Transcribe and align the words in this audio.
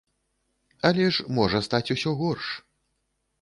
Але 0.89 1.05
ж 1.17 1.25
можа 1.41 1.61
стаць 1.67 1.85
усё 1.97 2.15
горш. 2.23 2.47